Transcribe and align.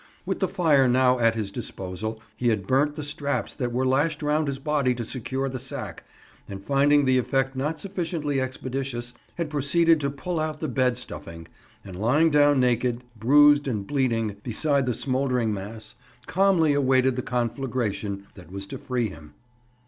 With 0.25 0.39
the 0.39 0.47
fire 0.47 0.87
now 0.87 1.19
at 1.19 1.35
his 1.35 1.51
disposal, 1.51 2.19
he 2.35 2.47
had 2.47 2.65
burnt 2.65 2.95
the 2.95 3.03
straps 3.03 3.53
that 3.53 3.71
were 3.71 3.85
lashed 3.85 4.23
round 4.23 4.47
his 4.47 4.57
body 4.57 4.95
to 4.95 5.05
secure 5.05 5.47
the 5.47 5.59
sack, 5.59 6.03
but 6.49 6.63
finding 6.63 7.05
the 7.05 7.19
effect 7.19 7.55
not 7.55 7.79
sufficiently 7.79 8.41
expeditious, 8.41 9.13
had 9.35 9.51
proceeded 9.51 9.99
to 9.99 10.09
pull 10.09 10.39
out 10.39 10.59
the 10.59 10.67
bed 10.67 10.97
stuffing, 10.97 11.47
and 11.85 11.99
lying 12.01 12.31
down 12.31 12.59
naked, 12.59 13.03
bruised, 13.15 13.67
and 13.67 13.85
bleeding, 13.85 14.37
beside 14.41 14.87
the 14.87 14.95
smouldering 14.95 15.53
mass, 15.53 15.93
calmly 16.25 16.73
awaited 16.73 17.15
the 17.15 17.21
conflagration 17.21 18.25
that 18.33 18.51
was 18.51 18.65
to 18.65 18.79
free 18.79 19.07
him. 19.09 19.35